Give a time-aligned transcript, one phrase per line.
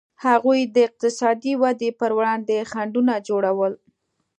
[0.25, 3.73] هغوی د اقتصادي ودې پر وړاندې خنډونه جوړول.